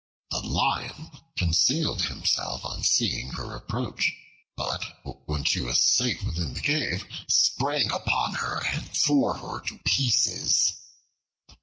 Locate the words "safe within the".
5.79-6.59